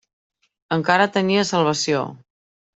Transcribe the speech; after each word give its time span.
Encara 0.77 1.07
tenia 1.19 1.45
salvació. 1.53 2.05